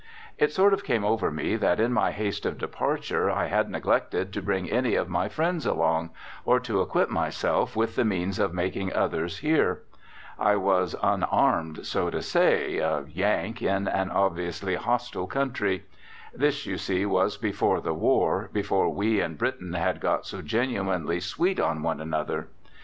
It 0.39 0.51
sort 0.51 0.73
of 0.73 0.83
came 0.83 1.05
over 1.05 1.29
me 1.29 1.55
that 1.57 1.79
in 1.79 1.93
my 1.93 2.09
haste 2.09 2.43
of 2.47 2.57
departure 2.57 3.29
I 3.29 3.45
had 3.45 3.69
neglected 3.69 4.33
to 4.33 4.41
bring 4.41 4.67
any 4.67 4.95
of 4.95 5.07
my 5.07 5.29
friends 5.29 5.63
along, 5.63 6.09
or 6.43 6.59
to 6.61 6.81
equip 6.81 7.11
myself 7.11 7.75
with 7.75 7.95
the 7.95 8.03
means 8.03 8.39
of 8.39 8.51
making 8.51 8.91
others 8.93 9.37
here. 9.37 9.83
I 10.39 10.55
was 10.55 10.95
unarmed, 11.03 11.85
so 11.85 12.09
to 12.09 12.19
say 12.23 12.79
a 12.79 13.01
"Yank" 13.03 13.61
in 13.61 13.87
an 13.87 14.09
obviously 14.09 14.73
hostile 14.73 15.27
country. 15.27 15.85
This, 16.33 16.65
you 16.65 16.79
see, 16.79 17.05
was 17.05 17.37
before 17.37 17.79
the 17.79 17.93
war, 17.93 18.49
before 18.51 18.89
we 18.89 19.19
and 19.21 19.37
Britain 19.37 19.73
had 19.73 19.99
got 20.01 20.25
so 20.25 20.41
genuinely 20.41 21.19
sweet 21.19 21.59
on 21.59 21.83
one 21.83 22.01
another. 22.01 22.47